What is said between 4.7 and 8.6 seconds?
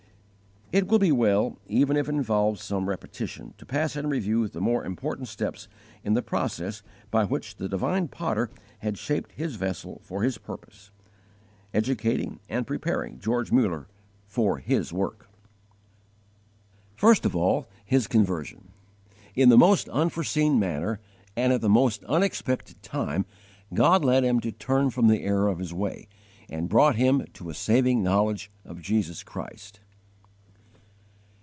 important steps in the process by which the divine Potter